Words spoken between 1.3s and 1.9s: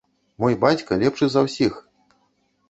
за ўсіх!